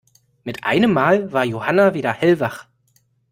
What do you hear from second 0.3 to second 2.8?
Mit einem Mal war Johanna wieder hellwach.